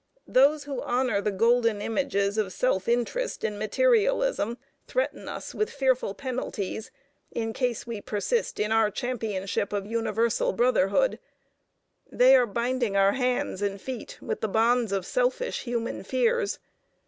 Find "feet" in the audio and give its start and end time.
13.79-14.17